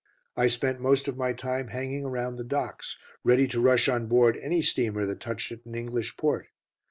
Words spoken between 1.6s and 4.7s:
hanging around the docks, ready to rush on board any